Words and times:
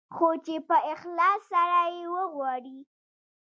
خو 0.15 0.29
چې 0.45 0.55
په 0.67 0.75
اخلاص 0.93 1.41
سره 1.51 1.79
يې 1.97 2.05
وغواړې. 2.15 2.79